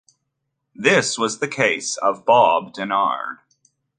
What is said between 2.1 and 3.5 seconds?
Bob Denard.